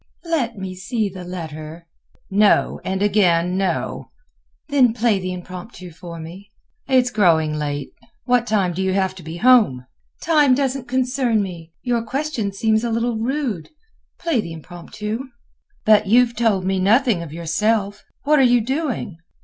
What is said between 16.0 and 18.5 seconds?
you have told me nothing of yourself. What are